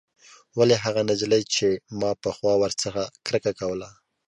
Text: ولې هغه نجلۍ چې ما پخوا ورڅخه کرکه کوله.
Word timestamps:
ولې 0.57 0.75
هغه 0.83 1.01
نجلۍ 1.09 1.43
چې 1.55 1.67
ما 1.99 2.11
پخوا 2.23 2.53
ورڅخه 2.61 3.03
کرکه 3.25 3.51
کوله. 3.59 3.87